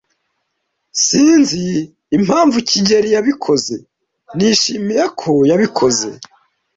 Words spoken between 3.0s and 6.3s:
yabikoze. Nishimiye ko yabikoze.